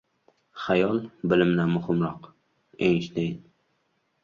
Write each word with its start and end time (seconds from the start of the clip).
Xayol 0.61 1.01
bilimdan 1.33 1.71
muhimroq. 1.75 2.27
Eynshteyn 2.89 3.39